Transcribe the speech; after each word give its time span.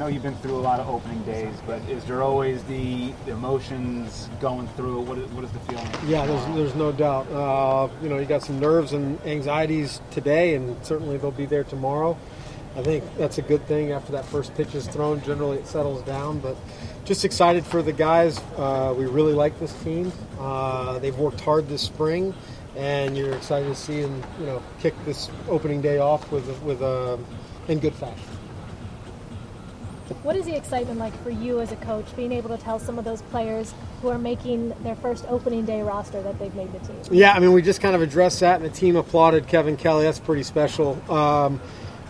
know 0.00 0.06
you've 0.06 0.22
been 0.22 0.36
through 0.36 0.56
a 0.56 0.64
lot 0.64 0.80
of 0.80 0.88
opening 0.88 1.22
days, 1.24 1.54
but 1.66 1.82
is 1.82 2.02
there 2.06 2.22
always 2.22 2.64
the, 2.64 3.12
the 3.26 3.32
emotions 3.32 4.30
going 4.40 4.66
through? 4.68 5.02
What 5.02 5.18
is, 5.18 5.30
what 5.32 5.44
is 5.44 5.52
the 5.52 5.58
feeling? 5.60 5.86
Yeah, 6.06 6.24
there's, 6.24 6.56
there's 6.56 6.74
no 6.74 6.90
doubt. 6.90 7.30
Uh, 7.30 7.86
you 8.02 8.08
know, 8.08 8.18
you 8.18 8.24
got 8.24 8.42
some 8.42 8.58
nerves 8.58 8.94
and 8.94 9.20
anxieties 9.26 10.00
today, 10.10 10.54
and 10.54 10.74
certainly 10.86 11.18
they'll 11.18 11.30
be 11.30 11.44
there 11.44 11.64
tomorrow. 11.64 12.16
I 12.76 12.82
think 12.82 13.04
that's 13.18 13.36
a 13.36 13.42
good 13.42 13.66
thing 13.66 13.92
after 13.92 14.12
that 14.12 14.24
first 14.24 14.54
pitch 14.54 14.74
is 14.74 14.86
thrown. 14.86 15.20
Generally, 15.20 15.58
it 15.58 15.66
settles 15.66 16.02
down, 16.02 16.38
but 16.38 16.56
just 17.04 17.26
excited 17.26 17.66
for 17.66 17.82
the 17.82 17.92
guys. 17.92 18.38
Uh, 18.56 18.94
we 18.96 19.04
really 19.04 19.34
like 19.34 19.58
this 19.60 19.74
team. 19.82 20.12
Uh, 20.38 20.98
they've 21.00 21.18
worked 21.18 21.40
hard 21.42 21.68
this 21.68 21.82
spring, 21.82 22.32
and 22.74 23.18
you're 23.18 23.34
excited 23.34 23.66
to 23.66 23.74
see 23.74 24.00
them, 24.00 24.22
you 24.38 24.46
know, 24.46 24.62
kick 24.80 24.94
this 25.04 25.28
opening 25.50 25.82
day 25.82 25.98
off 25.98 26.32
with 26.32 26.48
with 26.62 26.80
uh, 26.80 27.18
in 27.68 27.80
good 27.80 27.94
fashion. 27.94 28.24
What 30.22 30.36
is 30.36 30.44
the 30.44 30.56
excitement 30.56 30.98
like 30.98 31.16
for 31.22 31.30
you 31.30 31.60
as 31.60 31.72
a 31.72 31.76
coach, 31.76 32.04
being 32.16 32.32
able 32.32 32.50
to 32.50 32.62
tell 32.62 32.78
some 32.78 32.98
of 32.98 33.04
those 33.04 33.22
players 33.22 33.72
who 34.02 34.08
are 34.08 34.18
making 34.18 34.74
their 34.82 34.96
first 34.96 35.24
opening 35.28 35.64
day 35.64 35.82
roster 35.82 36.20
that 36.22 36.38
they've 36.38 36.54
made 36.54 36.72
the 36.72 36.78
team? 36.80 36.96
Yeah, 37.10 37.32
I 37.32 37.38
mean, 37.38 37.52
we 37.52 37.62
just 37.62 37.80
kind 37.80 37.94
of 37.94 38.02
addressed 38.02 38.40
that, 38.40 38.60
and 38.60 38.64
the 38.64 38.74
team 38.74 38.96
applauded 38.96 39.46
Kevin 39.46 39.76
Kelly. 39.76 40.04
That's 40.04 40.18
pretty 40.18 40.42
special. 40.42 41.00
Um, 41.10 41.60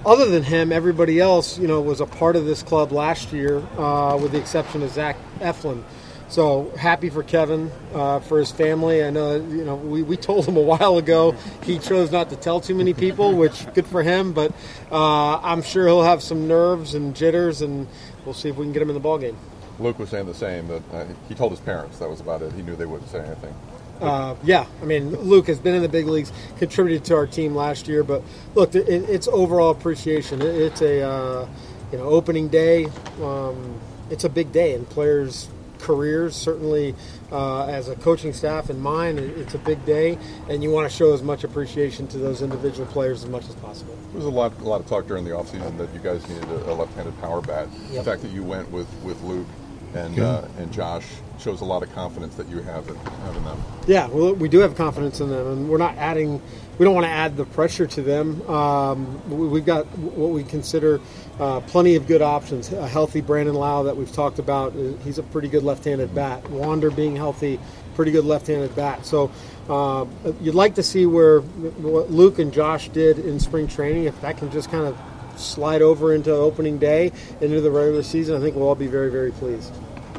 other 0.04 0.26
than 0.26 0.42
him, 0.42 0.72
everybody 0.72 1.20
else, 1.20 1.58
you 1.58 1.68
know, 1.68 1.80
was 1.80 2.00
a 2.00 2.06
part 2.06 2.34
of 2.36 2.46
this 2.46 2.62
club 2.62 2.90
last 2.90 3.32
year, 3.32 3.58
uh, 3.78 4.18
with 4.20 4.32
the 4.32 4.38
exception 4.38 4.82
of 4.82 4.90
Zach 4.90 5.16
Eflin. 5.40 5.82
So 6.30 6.70
happy 6.76 7.10
for 7.10 7.24
Kevin, 7.24 7.72
uh, 7.92 8.20
for 8.20 8.38
his 8.38 8.52
family. 8.52 9.04
I 9.04 9.10
know, 9.10 9.34
you 9.34 9.64
know, 9.64 9.74
we, 9.74 10.02
we 10.04 10.16
told 10.16 10.46
him 10.46 10.56
a 10.56 10.60
while 10.60 10.96
ago 10.96 11.32
he 11.64 11.80
chose 11.80 12.12
not 12.12 12.30
to 12.30 12.36
tell 12.36 12.60
too 12.60 12.74
many 12.76 12.94
people, 12.94 13.32
which 13.36 13.66
good 13.74 13.86
for 13.86 14.04
him. 14.04 14.32
But 14.32 14.52
uh, 14.92 15.40
I'm 15.42 15.60
sure 15.60 15.88
he'll 15.88 16.04
have 16.04 16.22
some 16.22 16.46
nerves 16.46 16.94
and 16.94 17.16
jitters, 17.16 17.62
and 17.62 17.88
we'll 18.24 18.34
see 18.34 18.48
if 18.48 18.56
we 18.56 18.64
can 18.64 18.72
get 18.72 18.80
him 18.80 18.90
in 18.90 18.94
the 18.94 19.00
ball 19.00 19.18
game. 19.18 19.36
Luke 19.80 19.98
was 19.98 20.10
saying 20.10 20.26
the 20.26 20.34
same. 20.34 20.68
That 20.68 20.82
uh, 20.92 21.06
he 21.28 21.34
told 21.34 21.50
his 21.50 21.60
parents 21.60 21.98
that 21.98 22.08
was 22.08 22.20
about 22.20 22.42
it. 22.42 22.52
He 22.52 22.62
knew 22.62 22.76
they 22.76 22.86
wouldn't 22.86 23.10
say 23.10 23.18
anything. 23.18 23.54
Uh, 24.00 24.36
yeah, 24.44 24.66
I 24.80 24.84
mean, 24.84 25.10
Luke 25.10 25.48
has 25.48 25.58
been 25.58 25.74
in 25.74 25.82
the 25.82 25.88
big 25.88 26.06
leagues, 26.06 26.32
contributed 26.58 27.04
to 27.06 27.16
our 27.16 27.26
team 27.26 27.56
last 27.56 27.88
year. 27.88 28.04
But 28.04 28.22
look, 28.54 28.74
it, 28.76 28.88
it's 28.88 29.26
overall 29.26 29.70
appreciation. 29.70 30.40
It, 30.42 30.54
it's 30.54 30.80
a 30.80 31.02
uh, 31.02 31.48
you 31.90 31.98
know 31.98 32.04
opening 32.04 32.48
day. 32.48 32.86
Um, 33.20 33.80
it's 34.10 34.22
a 34.22 34.28
big 34.28 34.52
day 34.52 34.74
and 34.74 34.88
players' 34.88 35.48
careers. 35.80 36.36
Certainly, 36.36 36.94
uh, 37.32 37.66
as 37.66 37.88
a 37.88 37.96
coaching 37.96 38.32
staff 38.32 38.70
and 38.70 38.80
mine, 38.80 39.18
it's 39.18 39.54
a 39.54 39.58
big 39.58 39.84
day, 39.84 40.18
and 40.48 40.62
you 40.62 40.70
want 40.70 40.90
to 40.90 40.96
show 40.96 41.12
as 41.12 41.22
much 41.22 41.44
appreciation 41.44 42.06
to 42.08 42.18
those 42.18 42.42
individual 42.42 42.86
players 42.86 43.24
as 43.24 43.30
much 43.30 43.48
as 43.48 43.54
possible. 43.56 43.96
There 44.12 44.16
was 44.16 44.26
a 44.26 44.30
lot, 44.30 44.58
a 44.60 44.64
lot 44.64 44.80
of 44.80 44.86
talk 44.86 45.06
during 45.06 45.24
the 45.24 45.30
offseason 45.30 45.76
that 45.78 45.92
you 45.94 46.00
guys 46.00 46.26
needed 46.28 46.44
a, 46.44 46.72
a 46.72 46.74
left-handed 46.74 47.18
power 47.20 47.40
bat. 47.40 47.68
Yep. 47.90 48.04
The 48.04 48.10
fact 48.10 48.22
that 48.22 48.30
you 48.30 48.42
went 48.42 48.70
with, 48.70 48.88
with 49.02 49.20
Luke 49.22 49.46
and 49.94 50.18
uh, 50.18 50.42
and 50.58 50.72
Josh 50.72 51.04
shows 51.38 51.60
a 51.62 51.64
lot 51.64 51.82
of 51.82 51.92
confidence 51.94 52.34
that 52.36 52.48
you 52.48 52.58
have 52.60 52.86
in 52.88 52.96
having 52.96 53.44
them. 53.44 53.60
Yeah, 53.86 54.08
well, 54.08 54.34
we 54.34 54.48
do 54.48 54.58
have 54.58 54.76
confidence 54.76 55.20
in 55.20 55.30
them, 55.30 55.46
and 55.46 55.68
we're 55.68 55.78
not 55.78 55.96
adding. 55.96 56.40
We 56.78 56.84
don't 56.84 56.94
want 56.94 57.06
to 57.06 57.10
add 57.10 57.36
the 57.36 57.44
pressure 57.44 57.86
to 57.86 58.02
them. 58.02 58.40
Um, 58.48 59.20
we- 59.30 59.48
we've 59.48 59.66
got 59.66 59.86
what 59.98 60.30
we 60.30 60.44
consider 60.44 61.00
uh, 61.38 61.60
plenty 61.60 61.94
of 61.96 62.06
good 62.06 62.22
options. 62.22 62.72
A 62.72 62.86
healthy 62.88 63.20
Brandon 63.20 63.54
Lowe 63.54 63.84
that 63.84 63.96
we've 63.96 64.12
talked 64.12 64.38
about. 64.38 64.74
uh, 64.74 64.92
He's 65.04 65.18
a 65.18 65.22
pretty 65.22 65.48
good 65.48 65.62
left-handed 65.62 66.14
bat. 66.14 66.48
Wander 66.50 66.90
being 66.90 67.16
healthy, 67.16 67.58
pretty 67.94 68.12
good 68.12 68.24
left-handed 68.24 68.74
bat. 68.76 69.04
So 69.04 69.30
uh, 69.68 70.06
you'd 70.40 70.54
like 70.54 70.74
to 70.76 70.82
see 70.82 71.04
where 71.06 71.40
what 71.40 72.10
Luke 72.10 72.38
and 72.38 72.52
Josh 72.52 72.88
did 72.90 73.18
in 73.18 73.40
spring 73.40 73.66
training. 73.66 74.04
If 74.04 74.18
that 74.22 74.36
can 74.38 74.50
just 74.50 74.70
kind 74.70 74.84
of 74.86 74.96
slide 75.40 75.82
over 75.82 76.14
into 76.14 76.30
opening 76.30 76.78
day 76.78 77.12
into 77.40 77.60
the 77.60 77.70
regular 77.70 78.02
season, 78.02 78.36
I 78.36 78.40
think 78.40 78.56
we'll 78.56 78.68
all 78.68 78.74
be 78.74 78.86
very, 78.86 79.10
very 79.10 79.32
pleased. 79.32 79.72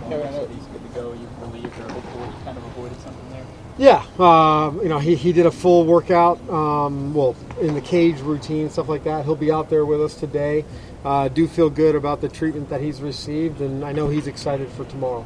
Kevin, 0.10 0.50
he's 0.50 0.66
good 0.66 0.84
to 0.84 1.00
go. 1.00 1.14
You 1.14 1.28
relieved 1.40 1.80
or 1.80 1.90
hopefully 1.90 2.26
you 2.26 2.44
kind 2.44 2.58
of 2.58 2.66
avoided 2.66 3.00
something 3.02 3.30
there. 3.32 3.46
Yeah, 3.78 4.04
uh, 4.20 4.72
you 4.84 4.90
know, 4.90 5.00
he, 5.00 5.16
he 5.16 5.32
did 5.32 5.46
a 5.46 5.52
full 5.52 5.86
workout, 5.86 6.38
um, 6.50 7.14
well, 7.14 7.36
in 7.62 7.74
the 7.74 7.82
cage 7.82 8.20
routine, 8.20 8.70
stuff 8.70 8.90
like 8.90 9.06
that. 9.06 9.24
He'll 9.26 9.36
be 9.36 9.52
out 9.52 9.70
there 9.70 9.86
with 9.86 10.02
us 10.02 10.16
today. 10.16 10.66
Uh, 11.06 11.30
do 11.30 11.48
feel 11.48 11.70
good 11.70 11.96
about 11.96 12.22
the 12.22 12.30
treatment 12.30 12.70
that 12.70 12.82
he's 12.82 13.02
received, 13.02 13.62
and 13.62 13.84
I 13.84 13.92
know 13.92 14.10
he's 14.10 14.28
excited 14.28 14.70
for 14.70 14.86
tomorrow. 14.86 15.26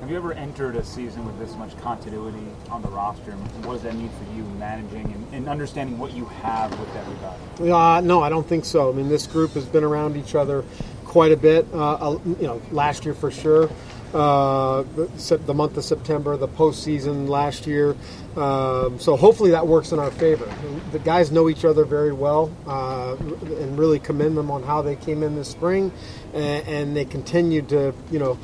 Have 0.00 0.08
you 0.10 0.16
ever 0.16 0.32
entered 0.32 0.76
a 0.76 0.84
season 0.84 1.26
with 1.26 1.36
this 1.40 1.56
much 1.56 1.76
continuity 1.78 2.46
on 2.70 2.82
the 2.82 2.88
roster? 2.88 3.32
And 3.32 3.66
what 3.66 3.74
does 3.74 3.82
that 3.82 3.96
mean 3.96 4.10
for 4.10 4.32
you 4.36 4.44
managing 4.56 5.12
and, 5.12 5.34
and 5.34 5.48
understanding 5.48 5.98
what 5.98 6.12
you 6.12 6.24
have 6.26 6.70
with 6.78 6.94
everybody? 6.94 7.72
Uh, 7.72 8.00
no, 8.00 8.22
I 8.22 8.28
don't 8.28 8.46
think 8.46 8.64
so. 8.64 8.90
I 8.90 8.92
mean, 8.94 9.08
this 9.08 9.26
group 9.26 9.54
has 9.54 9.66
been 9.66 9.82
around 9.82 10.16
each 10.16 10.36
other 10.36 10.64
quite 11.04 11.32
a 11.32 11.36
bit. 11.36 11.66
Uh, 11.74 12.16
you 12.24 12.46
know, 12.46 12.62
last 12.70 13.04
year 13.04 13.14
for 13.14 13.32
sure. 13.32 13.68
Uh, 14.14 14.84
the, 14.94 15.52
month 15.52 15.76
of 15.76 15.84
September, 15.84 16.36
the 16.36 16.48
postseason 16.48 17.28
last 17.28 17.66
year. 17.66 17.94
Um, 18.36 18.98
so 18.98 19.16
hopefully 19.16 19.50
that 19.50 19.66
works 19.66 19.92
in 19.92 19.98
our 19.98 20.10
favor. 20.12 20.50
The 20.92 20.98
guys 21.00 21.30
know 21.30 21.50
each 21.50 21.64
other 21.66 21.84
very 21.84 22.12
well, 22.12 22.50
uh, 22.66 23.16
and 23.16 23.78
really 23.78 23.98
commend 23.98 24.36
them 24.36 24.50
on 24.50 24.62
how 24.62 24.80
they 24.80 24.96
came 24.96 25.22
in 25.22 25.34
this 25.34 25.48
spring, 25.48 25.92
and, 26.32 26.66
and 26.66 26.96
they 26.96 27.04
continue 27.04 27.60
to, 27.62 27.92
you 28.10 28.18
know, 28.18 28.38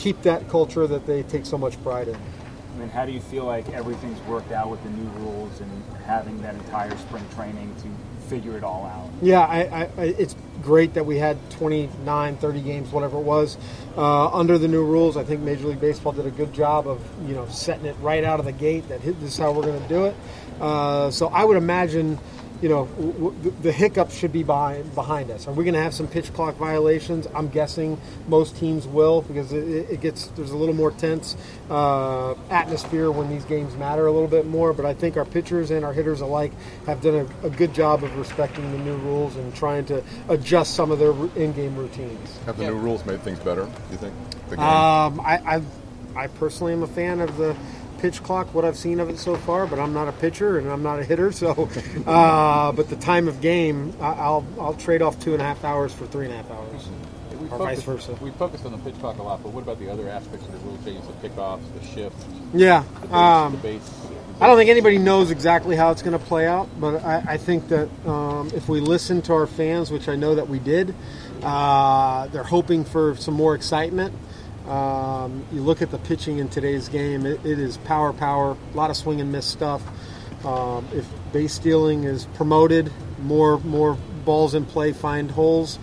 keep 0.00 0.22
that 0.22 0.48
culture 0.48 0.86
that 0.86 1.06
they 1.06 1.22
take 1.24 1.44
so 1.44 1.58
much 1.58 1.80
pride 1.82 2.08
in. 2.08 2.14
I 2.14 2.78
mean, 2.78 2.88
how 2.88 3.04
do 3.04 3.12
you 3.12 3.20
feel 3.20 3.44
like 3.44 3.68
everything's 3.70 4.18
worked 4.22 4.52
out 4.52 4.70
with 4.70 4.82
the 4.82 4.90
new 4.90 5.08
rules 5.20 5.60
and 5.60 5.84
having 6.06 6.40
that 6.40 6.54
entire 6.54 6.96
spring 6.96 7.24
training 7.34 7.74
to 7.82 8.28
figure 8.28 8.56
it 8.56 8.64
all 8.64 8.86
out? 8.86 9.10
Yeah, 9.20 9.40
I, 9.40 9.58
I, 9.58 9.90
I, 9.98 10.04
it's 10.04 10.34
great 10.62 10.94
that 10.94 11.04
we 11.04 11.18
had 11.18 11.36
29, 11.50 12.36
30 12.38 12.60
games, 12.62 12.92
whatever 12.92 13.18
it 13.18 13.24
was, 13.24 13.58
uh, 13.98 14.28
under 14.28 14.56
the 14.56 14.68
new 14.68 14.84
rules. 14.84 15.18
I 15.18 15.24
think 15.24 15.40
Major 15.42 15.66
League 15.68 15.80
Baseball 15.80 16.12
did 16.12 16.26
a 16.26 16.30
good 16.30 16.54
job 16.54 16.88
of 16.88 17.00
you 17.28 17.34
know 17.34 17.46
setting 17.48 17.84
it 17.84 17.96
right 18.00 18.24
out 18.24 18.38
of 18.38 18.46
the 18.46 18.52
gate 18.52 18.88
that 18.88 19.02
this 19.02 19.16
is 19.22 19.36
how 19.36 19.52
we're 19.52 19.64
going 19.64 19.82
to 19.82 19.88
do 19.88 20.06
it. 20.06 20.16
Uh, 20.60 21.10
so 21.10 21.28
I 21.28 21.44
would 21.44 21.56
imagine, 21.58 22.18
you 22.60 22.68
know, 22.68 22.86
w- 22.86 23.12
w- 23.12 23.54
the 23.62 23.72
hiccups 23.72 24.14
should 24.16 24.32
be 24.32 24.42
behind, 24.42 24.94
behind 24.94 25.30
us. 25.30 25.48
Are 25.48 25.52
we 25.52 25.64
going 25.64 25.74
to 25.74 25.80
have 25.80 25.94
some 25.94 26.06
pitch 26.06 26.32
clock 26.34 26.56
violations? 26.56 27.26
I'm 27.34 27.48
guessing 27.48 27.98
most 28.28 28.56
teams 28.56 28.86
will 28.86 29.22
because 29.22 29.52
it, 29.52 29.66
it 29.66 29.90
it 29.90 30.00
gets 30.00 30.26
there's 30.28 30.50
a 30.50 30.56
little 30.56 30.74
more 30.74 30.90
tense 30.90 31.36
uh, 31.70 32.34
atmosphere 32.50 33.10
when 33.10 33.30
these 33.30 33.44
games 33.44 33.74
matter 33.76 34.06
a 34.06 34.12
little 34.12 34.28
bit 34.28 34.46
more. 34.46 34.72
But 34.72 34.84
I 34.86 34.94
think 34.94 35.16
our 35.16 35.24
pitchers 35.24 35.70
and 35.70 35.84
our 35.84 35.92
hitters 35.92 36.20
alike 36.20 36.52
have 36.86 37.00
done 37.00 37.26
a, 37.42 37.46
a 37.46 37.50
good 37.50 37.72
job 37.72 38.04
of 38.04 38.14
respecting 38.16 38.70
the 38.72 38.78
new 38.78 38.96
rules 38.96 39.36
and 39.36 39.54
trying 39.54 39.84
to 39.86 40.02
adjust 40.28 40.74
some 40.74 40.90
of 40.90 40.98
their 40.98 41.12
in-game 41.36 41.76
routines. 41.76 42.38
Have 42.46 42.58
the 42.58 42.64
new 42.64 42.74
rules 42.74 43.04
made 43.06 43.22
things 43.22 43.38
better? 43.40 43.64
Do 43.64 43.72
you 43.90 43.96
think? 43.96 44.14
The 44.50 44.56
game? 44.56 44.64
Um, 44.64 45.20
I, 45.20 45.56
I, 45.56 45.62
I 46.16 46.26
personally 46.26 46.72
am 46.72 46.82
a 46.82 46.88
fan 46.88 47.20
of 47.20 47.36
the 47.36 47.56
pitch 48.00 48.22
clock, 48.22 48.52
what 48.54 48.64
I've 48.64 48.76
seen 48.76 48.98
of 49.00 49.08
it 49.10 49.18
so 49.18 49.36
far, 49.36 49.66
but 49.66 49.78
I'm 49.78 49.92
not 49.92 50.08
a 50.08 50.12
pitcher 50.12 50.58
and 50.58 50.68
I'm 50.70 50.82
not 50.82 50.98
a 50.98 51.04
hitter, 51.04 51.32
so. 51.32 51.68
Uh, 52.06 52.72
but 52.72 52.88
the 52.88 52.96
time 52.96 53.28
of 53.28 53.40
game, 53.40 53.92
I'll 54.00 54.44
I'll 54.58 54.74
trade 54.74 55.02
off 55.02 55.20
two 55.20 55.32
and 55.32 55.40
a 55.42 55.44
half 55.44 55.64
hours 55.64 55.92
for 55.92 56.06
three 56.06 56.24
and 56.24 56.34
a 56.34 56.36
half 56.38 56.50
hours, 56.50 56.88
We 57.38 57.46
or 57.48 57.58
vice 57.58 57.82
focused- 57.82 58.08
versa. 58.08 58.24
We 58.24 58.30
focused 58.32 58.64
on 58.64 58.72
the 58.72 58.78
pitch 58.78 58.98
clock 59.00 59.18
a 59.18 59.22
lot, 59.22 59.42
but 59.42 59.52
what 59.52 59.62
about 59.62 59.78
the 59.78 59.90
other 59.90 60.08
aspects 60.08 60.46
of 60.46 60.52
the 60.52 60.58
rule 60.58 60.78
changes, 60.84 61.04
the 61.06 61.28
kickoffs, 61.28 61.60
the 61.78 61.86
shift, 61.86 62.16
Yeah. 62.54 62.82
the 63.02 63.06
base? 63.06 63.12
Um, 63.12 63.52
the 63.52 63.58
base 63.58 63.90
I 64.40 64.46
don't 64.46 64.56
think 64.56 64.70
anybody 64.70 64.96
knows 64.98 65.30
exactly 65.30 65.76
how 65.76 65.90
it's 65.90 66.00
going 66.02 66.18
to 66.18 66.24
play 66.24 66.46
out, 66.46 66.68
but 66.80 67.04
I, 67.04 67.22
I 67.28 67.36
think 67.36 67.68
that 67.68 67.88
um, 68.06 68.50
if 68.54 68.68
we 68.70 68.80
listen 68.80 69.20
to 69.22 69.34
our 69.34 69.46
fans, 69.46 69.90
which 69.90 70.08
I 70.08 70.16
know 70.16 70.34
that 70.34 70.48
we 70.48 70.58
did, 70.58 70.94
uh, 71.42 72.26
they're 72.28 72.42
hoping 72.42 72.84
for 72.84 73.14
some 73.16 73.34
more 73.34 73.54
excitement. 73.54 74.14
Um, 74.70 75.44
you 75.52 75.62
look 75.62 75.82
at 75.82 75.90
the 75.90 75.98
pitching 75.98 76.38
in 76.38 76.48
today's 76.48 76.88
game; 76.88 77.26
it, 77.26 77.44
it 77.44 77.58
is 77.58 77.76
power, 77.78 78.12
power, 78.12 78.56
a 78.72 78.76
lot 78.76 78.88
of 78.88 78.96
swing 78.96 79.20
and 79.20 79.32
miss 79.32 79.44
stuff. 79.44 79.82
Um, 80.44 80.86
if 80.94 81.06
base 81.32 81.54
stealing 81.54 82.04
is 82.04 82.26
promoted, 82.34 82.92
more 83.18 83.58
more 83.60 83.98
balls 84.24 84.54
in 84.54 84.64
play 84.64 84.92
find 84.92 85.30
holes. 85.30 85.80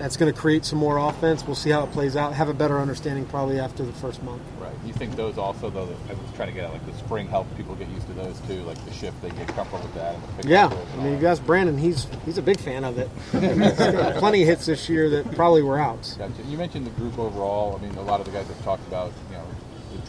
That's 0.00 0.16
going 0.16 0.32
to 0.32 0.38
create 0.38 0.64
some 0.64 0.78
more 0.78 0.96
offense. 0.96 1.46
We'll 1.46 1.54
see 1.54 1.68
how 1.68 1.84
it 1.84 1.92
plays 1.92 2.16
out. 2.16 2.32
Have 2.32 2.48
a 2.48 2.54
better 2.54 2.78
understanding 2.78 3.26
probably 3.26 3.60
after 3.60 3.84
the 3.84 3.92
first 3.92 4.22
month. 4.22 4.40
Right. 4.58 4.72
You 4.86 4.94
think 4.94 5.14
those 5.14 5.36
also, 5.36 5.68
though, 5.68 5.94
I 6.08 6.14
was 6.14 6.32
trying 6.34 6.48
to 6.48 6.54
get 6.54 6.64
at, 6.64 6.72
like 6.72 6.86
the 6.86 6.94
spring 6.94 7.28
help 7.28 7.46
people 7.54 7.74
get 7.74 7.86
used 7.90 8.06
to 8.06 8.14
those 8.14 8.40
too, 8.48 8.62
like 8.62 8.82
the 8.86 8.94
shift, 8.94 9.20
they 9.20 9.28
get 9.28 9.48
comfortable 9.48 9.84
with 9.84 9.94
that. 9.96 10.14
And 10.14 10.22
the 10.22 10.28
pickup 10.28 10.50
Yeah, 10.50 10.66
I 10.98 11.02
mean, 11.04 11.12
you 11.12 11.18
guys, 11.18 11.38
Brandon, 11.38 11.76
he's 11.76 12.06
he's 12.24 12.38
a 12.38 12.42
big 12.42 12.58
fan 12.58 12.82
of 12.82 12.96
it. 12.96 13.10
Plenty 14.18 14.40
of 14.40 14.48
hits 14.48 14.64
this 14.64 14.88
year 14.88 15.10
that 15.10 15.30
probably 15.36 15.62
were 15.62 15.78
outs. 15.78 16.14
Gotcha. 16.14 16.42
You 16.44 16.56
mentioned 16.56 16.86
the 16.86 16.90
group 16.92 17.18
overall. 17.18 17.76
I 17.78 17.86
mean, 17.86 17.94
a 17.96 18.02
lot 18.02 18.20
of 18.20 18.26
the 18.26 18.32
guys 18.32 18.46
have 18.46 18.64
talked 18.64 18.86
about, 18.88 19.12
you 19.30 19.36
know, 19.36 19.44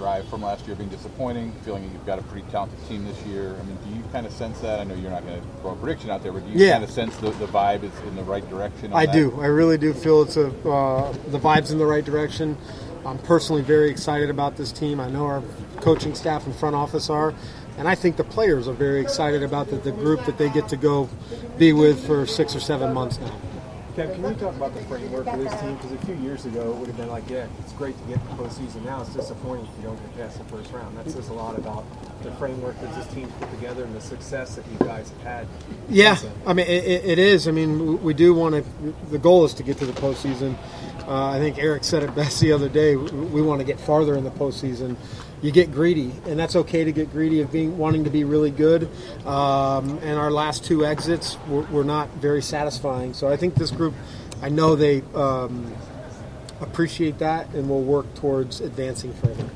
drive 0.01 0.27
from 0.29 0.41
last 0.41 0.65
year 0.65 0.75
being 0.75 0.89
disappointing, 0.89 1.51
feeling 1.63 1.83
that 1.85 1.93
you've 1.93 2.05
got 2.07 2.17
a 2.17 2.23
pretty 2.23 2.49
talented 2.49 2.79
team 2.89 3.05
this 3.05 3.21
year. 3.21 3.55
I 3.59 3.63
mean, 3.65 3.77
do 3.87 3.95
you 3.95 4.03
kind 4.11 4.25
of 4.25 4.31
sense 4.33 4.59
that? 4.61 4.79
I 4.79 4.83
know 4.83 4.95
you're 4.95 5.11
not 5.11 5.23
going 5.23 5.39
to 5.39 5.47
throw 5.59 5.73
a 5.73 5.75
prediction 5.75 6.09
out 6.09 6.23
there, 6.23 6.31
but 6.31 6.43
do 6.43 6.51
you 6.51 6.65
Yeah. 6.65 6.71
kind 6.71 6.83
of 6.83 6.89
sense 6.89 7.15
the, 7.17 7.29
the 7.29 7.45
vibe 7.45 7.83
is 7.83 7.91
in 8.07 8.15
the 8.15 8.23
right 8.23 8.47
direction? 8.49 8.91
I 8.93 9.05
that? 9.05 9.13
do. 9.13 9.39
I 9.39 9.45
really 9.45 9.77
do 9.77 9.93
feel 9.93 10.23
it's 10.23 10.37
a 10.37 10.47
uh, 10.67 11.11
the 11.29 11.37
vibes 11.37 11.71
in 11.71 11.77
the 11.77 11.85
right 11.85 12.03
direction. 12.03 12.57
I'm 13.05 13.19
personally 13.19 13.61
very 13.61 13.91
excited 13.91 14.31
about 14.31 14.57
this 14.57 14.71
team. 14.71 14.99
I 14.99 15.07
know 15.07 15.25
our 15.27 15.43
coaching 15.81 16.15
staff 16.15 16.47
and 16.47 16.55
front 16.55 16.75
office 16.75 17.07
are, 17.11 17.35
and 17.77 17.87
I 17.87 17.93
think 17.93 18.17
the 18.17 18.23
players 18.23 18.67
are 18.67 18.73
very 18.73 19.01
excited 19.01 19.43
about 19.43 19.69
the, 19.69 19.75
the 19.77 19.91
group 19.91 20.25
that 20.25 20.39
they 20.39 20.49
get 20.49 20.67
to 20.69 20.77
go 20.77 21.09
be 21.59 21.73
with 21.73 22.07
for 22.07 22.25
six 22.25 22.55
or 22.55 22.59
seven 22.59 22.91
months 22.91 23.19
now. 23.19 23.35
Can 24.07 24.23
you 24.23 24.33
talk 24.35 24.55
about 24.55 24.73
the 24.73 24.81
framework 24.83 25.25
for 25.25 25.37
this 25.37 25.59
team? 25.61 25.75
Because 25.75 25.91
a 25.91 25.97
few 26.05 26.15
years 26.15 26.45
ago, 26.45 26.71
it 26.71 26.75
would 26.77 26.87
have 26.87 26.97
been 26.97 27.09
like, 27.09 27.29
yeah, 27.29 27.47
it's 27.59 27.73
great 27.73 27.97
to 27.97 28.03
get 28.05 28.19
the 28.29 28.43
postseason. 28.43 28.83
Now 28.85 29.01
it's 29.01 29.13
disappointing 29.13 29.65
if 29.65 29.77
you 29.77 29.83
don't 29.89 29.95
get 29.97 30.17
past 30.17 30.37
the 30.37 30.45
first 30.45 30.71
round. 30.71 30.97
That 30.97 31.09
says 31.09 31.29
a 31.29 31.33
lot 31.33 31.57
about 31.57 31.85
the 32.23 32.31
framework 32.33 32.79
that 32.81 32.93
this 32.95 33.07
team's 33.13 33.31
put 33.33 33.49
together 33.51 33.83
and 33.83 33.95
the 33.95 34.01
success 34.01 34.55
that 34.55 34.65
you 34.71 34.77
guys 34.79 35.09
have 35.09 35.21
had. 35.21 35.47
Yeah. 35.89 36.17
I 36.45 36.53
mean 36.53 36.67
it, 36.67 37.05
it 37.05 37.19
is. 37.19 37.47
I 37.47 37.51
mean 37.51 38.01
we- 38.03 38.11
do 38.11 38.33
want 38.33 38.53
to. 38.55 38.93
The 39.09 39.17
goal 39.17 39.45
is 39.45 39.53
to 39.55 39.63
get 39.63 39.77
to 39.77 39.85
the 39.85 39.93
postseason. 39.93 40.57
Uh, 41.07 41.29
I 41.29 41.39
think 41.39 41.57
Erik 41.57 41.83
said 41.85 42.03
it 42.03 42.13
best 42.13 42.41
the 42.41 42.51
other 42.51 42.67
day. 42.67 42.95
We 42.97 43.41
want 43.41 43.61
to 43.61 43.65
get 43.65 43.79
farther 43.79 44.15
in 44.15 44.23
the 44.25 44.31
postseason. 44.31 44.97
You 45.41 45.51
get 45.51 45.71
greedy, 45.71 46.11
and 46.27 46.37
that's 46.37 46.55
okay 46.55 46.83
to 46.83 46.91
get 46.91 47.11
greedy 47.11 47.41
of 47.41 47.51
being 47.51 47.77
wanting 47.77 48.03
to 48.03 48.11
be 48.11 48.23
really 48.23 48.51
good. 48.51 48.89
Um, 49.25 49.97
and 50.03 50.19
our 50.19 50.29
last 50.29 50.63
two 50.63 50.85
exits 50.85 51.37
were, 51.47 51.63
were 51.63 51.83
not 51.83 52.09
very 52.11 52.43
satisfying. 52.43 53.13
So 53.13 53.27
I 53.27 53.37
think 53.37 53.55
this 53.55 53.71
group, 53.71 53.95
I 54.41 54.49
know 54.49 54.75
they 54.75 55.01
um, 55.15 55.73
appreciate 56.59 57.17
that, 57.19 57.49
and 57.55 57.67
will 57.67 57.83
work 57.83 58.13
towards 58.15 58.61
advancing 58.61 59.13
further. 59.13 59.49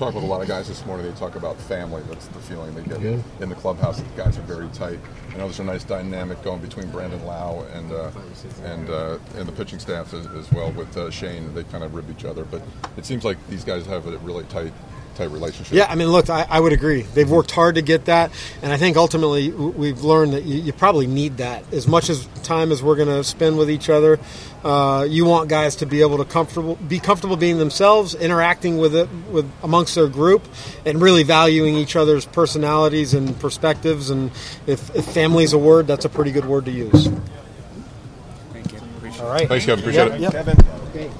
Talk 0.00 0.14
with 0.14 0.24
a 0.24 0.26
lot 0.26 0.40
of 0.40 0.48
guys 0.48 0.66
this 0.66 0.86
morning. 0.86 1.04
They 1.04 1.12
talk 1.18 1.36
about 1.36 1.60
family. 1.60 2.02
That's 2.08 2.26
the 2.28 2.38
feeling 2.38 2.74
they 2.74 2.82
get 2.84 3.02
in 3.02 3.50
the 3.50 3.54
clubhouse. 3.54 4.00
The 4.00 4.08
guys 4.16 4.38
are 4.38 4.42
very 4.42 4.66
tight. 4.68 4.98
I 5.28 5.32
know 5.32 5.40
there's 5.40 5.60
a 5.60 5.64
nice 5.64 5.84
dynamic 5.84 6.42
going 6.42 6.62
between 6.62 6.90
Brandon 6.90 7.22
Lowe 7.26 7.66
and 7.74 7.92
uh, 7.92 8.10
and 8.64 8.88
uh, 8.88 9.18
and 9.36 9.46
the 9.46 9.52
pitching 9.52 9.78
staff 9.78 10.14
as, 10.14 10.26
as 10.28 10.50
well 10.52 10.72
with 10.72 10.96
uh, 10.96 11.10
Shane. 11.10 11.52
They 11.52 11.64
kind 11.64 11.84
of 11.84 11.94
rib 11.94 12.08
each 12.10 12.24
other, 12.24 12.46
but 12.46 12.62
it 12.96 13.04
seems 13.04 13.26
like 13.26 13.36
these 13.48 13.62
guys 13.62 13.84
have 13.84 14.06
a 14.06 14.16
really 14.20 14.44
tight 14.44 14.72
tight 15.14 15.30
relationship. 15.30 15.72
Yeah, 15.74 15.86
I 15.88 15.94
mean, 15.94 16.08
look, 16.08 16.30
I, 16.30 16.46
I 16.48 16.60
would 16.60 16.72
agree. 16.72 17.02
They've 17.02 17.28
worked 17.30 17.50
hard 17.50 17.74
to 17.76 17.82
get 17.82 18.06
that, 18.06 18.30
and 18.62 18.72
I 18.72 18.76
think 18.76 18.96
ultimately 18.96 19.50
we've 19.50 20.02
learned 20.02 20.32
that 20.34 20.44
you, 20.44 20.60
you 20.60 20.72
probably 20.72 21.06
need 21.06 21.38
that 21.38 21.70
as 21.72 21.86
much 21.86 22.08
as 22.10 22.26
time 22.42 22.72
as 22.72 22.82
we're 22.82 22.96
going 22.96 23.08
to 23.08 23.22
spend 23.24 23.58
with 23.58 23.70
each 23.70 23.88
other. 23.90 24.18
Uh, 24.64 25.06
you 25.08 25.24
want 25.24 25.48
guys 25.48 25.76
to 25.76 25.86
be 25.86 26.02
able 26.02 26.18
to 26.18 26.24
comfortable, 26.24 26.74
be 26.76 26.98
comfortable 27.00 27.36
being 27.36 27.58
themselves, 27.58 28.14
interacting 28.14 28.76
with 28.78 28.94
it 28.94 29.08
with 29.30 29.50
amongst 29.62 29.94
their 29.94 30.08
group, 30.08 30.42
and 30.84 31.00
really 31.00 31.22
valuing 31.22 31.76
each 31.76 31.96
other's 31.96 32.26
personalities 32.26 33.14
and 33.14 33.38
perspectives. 33.40 34.10
And 34.10 34.30
if, 34.66 34.94
if 34.94 35.04
family 35.06 35.44
is 35.44 35.52
a 35.54 35.58
word, 35.58 35.86
that's 35.86 36.04
a 36.04 36.10
pretty 36.10 36.32
good 36.32 36.44
word 36.44 36.66
to 36.66 36.70
use. 36.70 37.08
Thank 38.52 38.72
you. 38.72 38.78
Appreciate. 38.98 39.22
All 39.24 39.30
right. 39.32 39.48
Thanks, 39.48 39.64
Kevin. 39.64 39.82
Appreciate 39.82 40.04
Yep, 40.08 40.14
it. 40.14 40.20
yep. 40.20 40.32
Kevin, 40.32 40.56
Okay. 40.90 41.10